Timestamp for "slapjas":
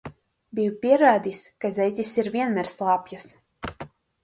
2.73-3.31